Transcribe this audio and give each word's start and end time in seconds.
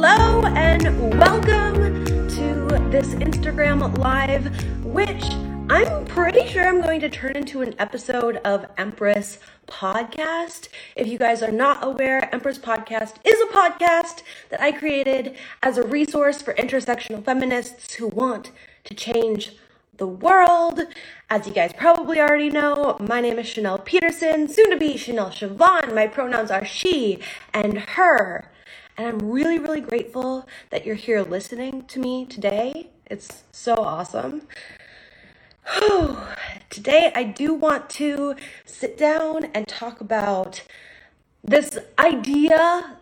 Hello 0.00 0.46
and 0.54 1.18
welcome 1.18 2.04
to 2.04 2.88
this 2.88 3.14
Instagram 3.16 3.98
Live, 3.98 4.46
which 4.84 5.24
I'm 5.68 6.04
pretty 6.04 6.46
sure 6.46 6.64
I'm 6.64 6.80
going 6.80 7.00
to 7.00 7.08
turn 7.08 7.34
into 7.34 7.62
an 7.62 7.74
episode 7.80 8.36
of 8.44 8.66
Empress 8.78 9.40
Podcast. 9.66 10.68
If 10.94 11.08
you 11.08 11.18
guys 11.18 11.42
are 11.42 11.50
not 11.50 11.82
aware, 11.82 12.32
Empress 12.32 12.60
Podcast 12.60 13.16
is 13.24 13.40
a 13.40 13.52
podcast 13.52 14.22
that 14.50 14.60
I 14.60 14.70
created 14.70 15.36
as 15.64 15.78
a 15.78 15.82
resource 15.84 16.42
for 16.42 16.54
intersectional 16.54 17.24
feminists 17.24 17.94
who 17.94 18.06
want 18.06 18.52
to 18.84 18.94
change 18.94 19.56
the 19.96 20.06
world. 20.06 20.82
As 21.28 21.48
you 21.48 21.52
guys 21.52 21.72
probably 21.76 22.20
already 22.20 22.50
know, 22.50 22.98
my 23.00 23.20
name 23.20 23.40
is 23.40 23.48
Chanel 23.48 23.80
Peterson, 23.80 24.46
soon 24.46 24.70
to 24.70 24.76
be 24.76 24.96
Chanel 24.96 25.30
Siobhan. 25.30 25.92
My 25.92 26.06
pronouns 26.06 26.52
are 26.52 26.64
she 26.64 27.18
and 27.52 27.78
her. 27.80 28.48
And 28.98 29.06
I'm 29.06 29.30
really, 29.30 29.60
really 29.60 29.80
grateful 29.80 30.48
that 30.70 30.84
you're 30.84 30.96
here 30.96 31.22
listening 31.22 31.84
to 31.84 32.00
me 32.00 32.26
today. 32.26 32.88
It's 33.06 33.44
so 33.52 33.76
awesome. 33.76 34.42
today, 36.68 37.12
I 37.14 37.22
do 37.22 37.54
want 37.54 37.88
to 37.90 38.34
sit 38.64 38.98
down 38.98 39.44
and 39.54 39.68
talk 39.68 40.00
about 40.00 40.64
this 41.44 41.78
idea, 41.96 42.96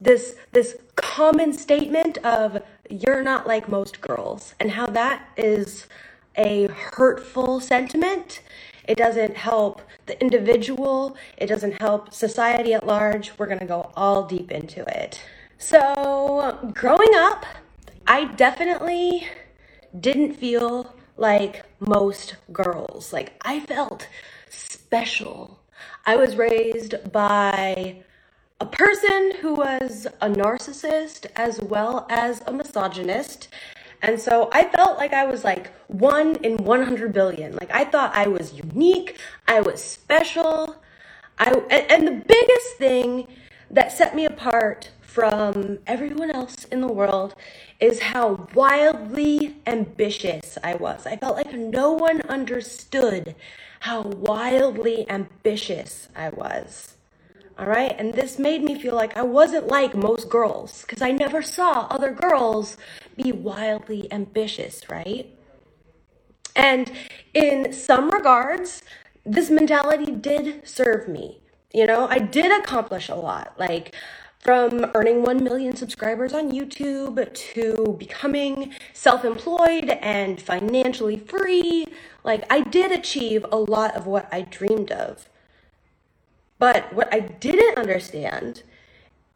this, 0.00 0.34
this 0.50 0.78
common 0.96 1.52
statement 1.52 2.18
of 2.18 2.60
you're 2.90 3.22
not 3.22 3.46
like 3.46 3.68
most 3.68 4.00
girls, 4.00 4.56
and 4.58 4.72
how 4.72 4.86
that 4.86 5.28
is 5.36 5.86
a 6.36 6.66
hurtful 6.66 7.60
sentiment. 7.60 8.40
It 8.86 8.96
doesn't 8.96 9.36
help 9.36 9.82
the 10.06 10.20
individual, 10.20 11.16
it 11.36 11.46
doesn't 11.46 11.80
help 11.80 12.12
society 12.12 12.74
at 12.74 12.86
large. 12.86 13.32
We're 13.38 13.46
gonna 13.46 13.66
go 13.66 13.90
all 13.96 14.24
deep 14.24 14.50
into 14.52 14.84
it. 14.86 15.20
So, 15.58 16.70
growing 16.74 17.14
up, 17.14 17.46
I 18.06 18.26
definitely 18.26 19.26
didn't 19.98 20.34
feel 20.34 20.94
like 21.16 21.64
most 21.80 22.36
girls. 22.52 23.12
Like, 23.12 23.32
I 23.42 23.60
felt 23.60 24.06
special. 24.48 25.58
I 26.04 26.16
was 26.16 26.36
raised 26.36 27.10
by 27.10 28.02
a 28.60 28.66
person 28.66 29.32
who 29.40 29.54
was 29.54 30.06
a 30.20 30.28
narcissist 30.28 31.26
as 31.36 31.60
well 31.60 32.06
as 32.08 32.42
a 32.46 32.52
misogynist. 32.52 33.48
And 34.06 34.20
so 34.20 34.48
I 34.52 34.64
felt 34.68 34.98
like 34.98 35.12
I 35.12 35.24
was 35.24 35.42
like 35.42 35.72
one 35.88 36.36
in 36.36 36.58
100 36.58 37.12
billion. 37.12 37.56
Like 37.56 37.72
I 37.72 37.84
thought 37.84 38.14
I 38.14 38.28
was 38.28 38.54
unique, 38.54 39.18
I 39.48 39.60
was 39.60 39.82
special. 39.82 40.76
I 41.38 41.50
and, 41.50 41.90
and 41.90 42.06
the 42.06 42.24
biggest 42.24 42.76
thing 42.78 43.26
that 43.68 43.90
set 43.90 44.14
me 44.14 44.24
apart 44.24 44.90
from 45.02 45.80
everyone 45.88 46.30
else 46.30 46.66
in 46.66 46.82
the 46.82 46.86
world 46.86 47.34
is 47.80 48.00
how 48.00 48.46
wildly 48.54 49.56
ambitious 49.66 50.56
I 50.62 50.76
was. 50.76 51.04
I 51.04 51.16
felt 51.16 51.36
like 51.36 51.52
no 51.52 51.92
one 51.92 52.20
understood 52.22 53.34
how 53.80 54.02
wildly 54.02 55.04
ambitious 55.10 56.08
I 56.14 56.28
was. 56.28 56.94
All 57.58 57.66
right. 57.66 57.94
And 57.98 58.12
this 58.12 58.38
made 58.38 58.62
me 58.62 58.78
feel 58.80 58.94
like 58.94 59.16
I 59.16 59.22
wasn't 59.22 59.66
like 59.66 59.96
most 59.96 60.28
girls 60.28 60.82
because 60.82 61.00
I 61.00 61.10
never 61.10 61.40
saw 61.40 61.86
other 61.88 62.12
girls 62.12 62.76
be 63.16 63.32
wildly 63.32 64.10
ambitious, 64.12 64.88
right? 64.88 65.32
And 66.54 66.90
in 67.34 67.72
some 67.72 68.10
regards, 68.10 68.82
this 69.24 69.50
mentality 69.50 70.12
did 70.12 70.66
serve 70.66 71.08
me. 71.08 71.40
You 71.72 71.86
know, 71.86 72.06
I 72.08 72.18
did 72.18 72.50
accomplish 72.50 73.08
a 73.08 73.14
lot. 73.14 73.54
Like, 73.58 73.94
from 74.46 74.92
earning 74.94 75.22
1 75.22 75.42
million 75.42 75.74
subscribers 75.74 76.32
on 76.32 76.52
YouTube 76.52 77.34
to 77.34 77.96
becoming 77.98 78.72
self 78.92 79.24
employed 79.24 79.90
and 80.00 80.40
financially 80.40 81.16
free. 81.16 81.86
Like, 82.22 82.44
I 82.48 82.60
did 82.60 82.92
achieve 82.92 83.44
a 83.50 83.56
lot 83.56 83.96
of 83.96 84.06
what 84.06 84.28
I 84.32 84.42
dreamed 84.42 84.92
of. 84.92 85.28
But 86.58 86.92
what 86.92 87.12
I 87.12 87.20
didn't 87.20 87.76
understand 87.76 88.62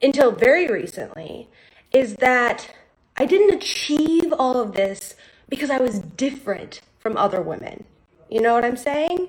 until 0.00 0.30
very 0.30 0.68
recently 0.68 1.48
is 1.92 2.16
that 2.16 2.72
I 3.16 3.26
didn't 3.26 3.54
achieve 3.54 4.32
all 4.38 4.60
of 4.60 4.74
this 4.74 5.14
because 5.48 5.70
I 5.70 5.78
was 5.78 5.98
different 5.98 6.80
from 6.98 7.16
other 7.16 7.42
women. 7.42 7.84
You 8.30 8.40
know 8.40 8.54
what 8.54 8.64
I'm 8.64 8.76
saying? 8.76 9.28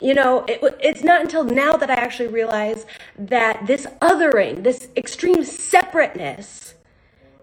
You 0.00 0.12
know, 0.12 0.44
it, 0.46 0.60
it's 0.80 1.02
not 1.02 1.22
until 1.22 1.44
now 1.44 1.72
that 1.72 1.90
I 1.90 1.94
actually 1.94 2.28
realize 2.28 2.84
that 3.18 3.66
this 3.66 3.86
othering, 4.02 4.62
this 4.62 4.88
extreme 4.96 5.42
separateness, 5.42 6.74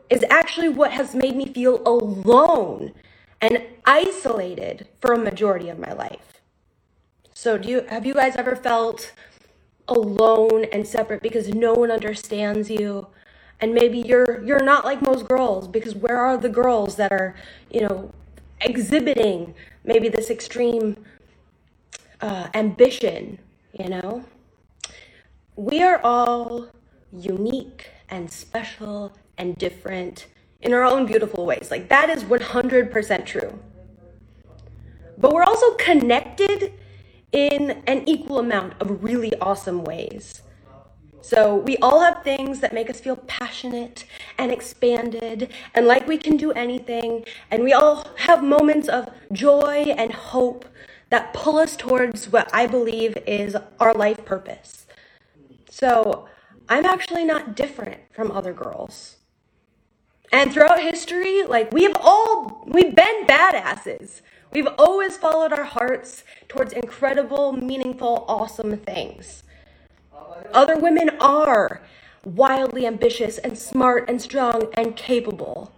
is 0.09 0.23
actually 0.29 0.69
what 0.69 0.91
has 0.91 1.15
made 1.15 1.35
me 1.35 1.51
feel 1.51 1.81
alone 1.87 2.93
and 3.41 3.63
isolated 3.85 4.87
for 5.01 5.13
a 5.13 5.17
majority 5.17 5.69
of 5.69 5.79
my 5.79 5.91
life. 5.93 6.41
So, 7.33 7.57
do 7.57 7.67
you 7.67 7.81
have 7.89 8.05
you 8.05 8.13
guys 8.13 8.35
ever 8.35 8.55
felt 8.55 9.11
alone 9.87 10.65
and 10.65 10.87
separate 10.87 11.21
because 11.21 11.49
no 11.49 11.73
one 11.73 11.91
understands 11.91 12.69
you 12.69 13.07
and 13.63 13.73
maybe 13.73 13.99
you're 13.99 14.43
you're 14.43 14.63
not 14.63 14.83
like 14.83 15.01
most 15.01 15.27
girls 15.27 15.67
because 15.67 15.95
where 15.95 16.17
are 16.17 16.37
the 16.37 16.49
girls 16.49 16.97
that 16.97 17.11
are 17.11 17.35
you 17.71 17.81
know 17.81 18.11
exhibiting 18.61 19.53
maybe 19.83 20.07
this 20.09 20.29
extreme 20.29 20.97
uh, 22.21 22.47
ambition 22.53 23.39
you 23.73 23.89
know? 23.89 24.23
We 25.55 25.81
are 25.81 25.99
all 26.03 26.67
unique 27.11 27.89
and 28.09 28.31
special 28.31 29.13
and 29.37 29.57
different 29.57 30.27
in 30.61 30.73
our 30.73 30.83
own 30.83 31.05
beautiful 31.05 31.45
ways. 31.45 31.69
Like 31.69 31.89
that 31.89 32.09
is 32.09 32.23
100% 32.23 33.25
true. 33.25 33.59
But 35.17 35.33
we're 35.33 35.43
also 35.43 35.73
connected 35.75 36.73
in 37.31 37.83
an 37.87 38.07
equal 38.07 38.39
amount 38.39 38.73
of 38.79 39.03
really 39.03 39.33
awesome 39.39 39.83
ways. 39.83 40.41
So, 41.23 41.55
we 41.55 41.77
all 41.77 42.01
have 42.01 42.21
things 42.21 42.59
that 42.59 42.73
make 42.73 42.89
us 42.89 42.99
feel 42.99 43.15
passionate 43.15 44.03
and 44.37 44.51
expanded 44.51 45.53
and 45.73 45.87
like 45.87 46.05
we 46.05 46.17
can 46.17 46.35
do 46.35 46.51
anything. 46.51 47.23
And 47.49 47.63
we 47.63 47.71
all 47.71 48.09
have 48.17 48.43
moments 48.43 48.89
of 48.89 49.07
joy 49.31 49.85
and 49.97 50.11
hope 50.11 50.65
that 51.11 51.33
pull 51.33 51.59
us 51.59 51.77
towards 51.77 52.29
what 52.29 52.53
I 52.53 52.67
believe 52.67 53.17
is 53.25 53.55
our 53.79 53.93
life 53.93 54.25
purpose. 54.25 54.85
So, 55.69 56.27
I'm 56.67 56.85
actually 56.85 57.23
not 57.23 57.55
different 57.55 58.01
from 58.11 58.29
other 58.29 58.51
girls. 58.51 59.15
And 60.29 60.51
throughout 60.51 60.81
history, 60.81 61.43
like 61.43 61.71
we've 61.71 61.95
all, 62.01 62.65
we've 62.67 62.93
been 62.93 63.25
badasses. 63.25 64.21
We've 64.51 64.67
always 64.77 65.15
followed 65.15 65.53
our 65.53 65.63
hearts 65.63 66.25
towards 66.49 66.73
incredible, 66.73 67.53
meaningful, 67.53 68.25
awesome 68.27 68.75
things. 68.75 69.43
Other 70.53 70.77
women 70.77 71.11
are 71.19 71.81
wildly 72.25 72.85
ambitious 72.87 73.37
and 73.37 73.57
smart 73.57 74.09
and 74.09 74.21
strong 74.21 74.71
and 74.75 74.95
capable. 74.95 75.71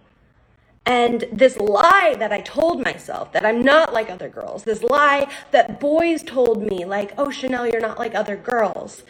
And 0.84 1.24
this 1.32 1.56
lie 1.56 2.14
that 2.18 2.32
I 2.32 2.40
told 2.40 2.84
myself 2.84 3.32
that 3.32 3.44
I'm 3.44 3.62
not 3.62 3.92
like 3.92 4.08
other 4.08 4.28
girls, 4.28 4.62
this 4.62 4.82
lie 4.82 5.28
that 5.50 5.80
boys 5.80 6.22
told 6.22 6.62
me, 6.62 6.84
like, 6.84 7.12
oh, 7.18 7.30
Chanel, 7.30 7.66
you're 7.66 7.80
not 7.80 7.98
like 7.98 8.14
other 8.14 8.36
girls, 8.36 9.02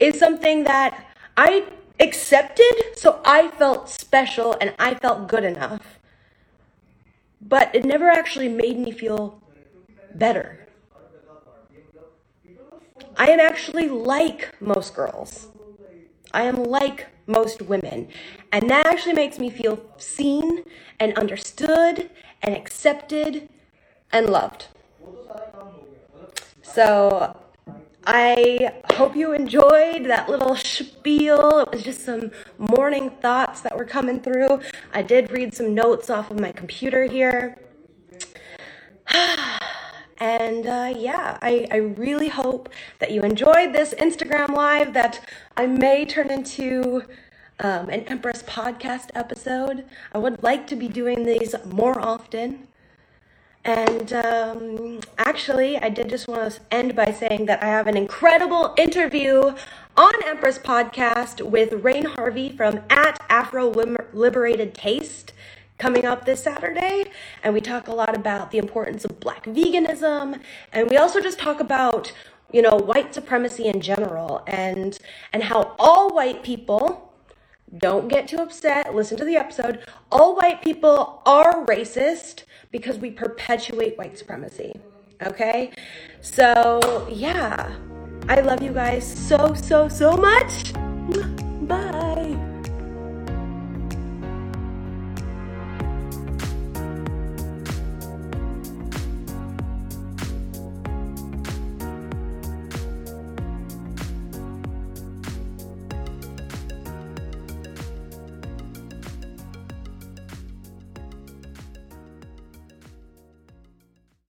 is 0.00 0.18
something 0.18 0.64
that 0.64 1.06
I 1.36 1.66
accepted. 2.00 2.74
So 2.96 3.20
I 3.24 3.48
felt 3.48 3.88
special 3.88 4.56
and 4.60 4.74
I 4.78 4.94
felt 4.94 5.28
good 5.28 5.44
enough 5.44 5.80
but 7.48 7.74
it 7.74 7.84
never 7.84 8.08
actually 8.08 8.48
made 8.48 8.78
me 8.78 8.92
feel 8.92 9.40
better. 10.14 10.61
I 13.16 13.30
am 13.30 13.40
actually 13.40 13.88
like 13.88 14.54
most 14.60 14.94
girls. 14.94 15.48
I 16.32 16.44
am 16.44 16.64
like 16.64 17.08
most 17.26 17.62
women. 17.62 18.08
And 18.50 18.70
that 18.70 18.86
actually 18.86 19.14
makes 19.14 19.38
me 19.38 19.50
feel 19.50 19.84
seen 19.96 20.64
and 20.98 21.16
understood 21.18 22.10
and 22.42 22.56
accepted 22.56 23.48
and 24.12 24.28
loved. 24.30 24.68
So 26.62 27.36
I 28.04 28.72
hope 28.94 29.14
you 29.14 29.32
enjoyed 29.32 30.06
that 30.06 30.28
little 30.28 30.56
spiel. 30.56 31.60
It 31.60 31.70
was 31.70 31.82
just 31.82 32.04
some 32.04 32.30
morning 32.58 33.10
thoughts 33.10 33.60
that 33.60 33.76
were 33.76 33.84
coming 33.84 34.20
through. 34.20 34.60
I 34.92 35.02
did 35.02 35.30
read 35.30 35.54
some 35.54 35.74
notes 35.74 36.10
off 36.10 36.30
of 36.30 36.40
my 36.40 36.52
computer 36.52 37.04
here. 37.04 37.58
And 40.22 40.68
uh, 40.68 40.94
yeah, 40.96 41.36
I, 41.42 41.66
I 41.72 41.78
really 41.78 42.28
hope 42.28 42.68
that 43.00 43.10
you 43.10 43.22
enjoyed 43.22 43.72
this 43.72 43.92
Instagram 43.94 44.50
live 44.50 44.92
that 44.92 45.18
I 45.56 45.66
may 45.66 46.04
turn 46.04 46.30
into 46.30 47.02
um, 47.58 47.88
an 47.88 48.02
Empress 48.02 48.44
podcast 48.44 49.10
episode. 49.16 49.84
I 50.12 50.18
would 50.18 50.40
like 50.40 50.68
to 50.68 50.76
be 50.76 50.86
doing 50.86 51.24
these 51.24 51.56
more 51.64 52.00
often. 52.00 52.68
And 53.64 54.12
um, 54.12 55.00
actually, 55.18 55.76
I 55.78 55.88
did 55.88 56.08
just 56.08 56.28
want 56.28 56.52
to 56.52 56.60
end 56.70 56.94
by 56.94 57.10
saying 57.10 57.46
that 57.46 57.60
I 57.60 57.66
have 57.66 57.88
an 57.88 57.96
incredible 57.96 58.74
interview 58.78 59.56
on 59.96 60.12
Empress 60.24 60.56
Podcast 60.56 61.44
with 61.44 61.72
Rain 61.72 62.04
Harvey 62.04 62.48
from 62.56 62.82
at 62.90 63.20
Afro 63.28 63.68
Liberated 64.12 64.72
Taste 64.72 65.32
coming 65.82 66.04
up 66.04 66.24
this 66.24 66.40
Saturday. 66.44 67.10
And 67.42 67.52
we 67.52 67.60
talk 67.60 67.88
a 67.88 67.92
lot 67.92 68.14
about 68.14 68.52
the 68.52 68.58
importance 68.58 69.04
of 69.04 69.18
black 69.18 69.44
veganism. 69.46 70.40
And 70.72 70.88
we 70.88 70.96
also 70.96 71.20
just 71.20 71.40
talk 71.40 71.58
about, 71.58 72.12
you 72.52 72.62
know, 72.62 72.76
white 72.76 73.12
supremacy 73.12 73.64
in 73.66 73.80
general 73.80 74.44
and 74.46 74.96
and 75.32 75.42
how 75.42 75.74
all 75.80 76.14
white 76.14 76.44
people 76.44 77.12
don't 77.76 78.06
get 78.06 78.28
too 78.28 78.36
upset. 78.36 78.94
Listen 78.94 79.16
to 79.18 79.24
the 79.24 79.34
episode. 79.34 79.84
All 80.12 80.36
white 80.36 80.62
people 80.62 81.20
are 81.26 81.66
racist 81.66 82.44
because 82.70 82.98
we 82.98 83.10
perpetuate 83.10 83.98
white 83.98 84.16
supremacy. 84.16 84.72
Okay? 85.24 85.72
So, 86.20 87.08
yeah. 87.10 87.74
I 88.28 88.40
love 88.40 88.62
you 88.62 88.72
guys 88.72 89.04
so, 89.04 89.52
so, 89.54 89.88
so 89.88 90.16
much. 90.16 90.72